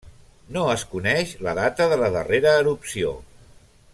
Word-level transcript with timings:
No 0.55 0.63
es 0.75 0.85
coneix 0.93 1.35
la 1.49 1.53
data 1.61 1.87
de 1.93 2.01
la 2.05 2.11
darrera 2.17 2.57
erupció. 2.65 3.17